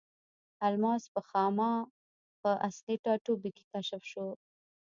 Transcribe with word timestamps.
الماس 0.67 1.03
په 1.13 1.21
خاما 1.29 1.71
په 2.41 2.51
اصلي 2.67 2.95
ټاټوبي 3.03 3.51
کې 3.57 3.63
کشف 3.73 4.01
شو. 4.11 4.27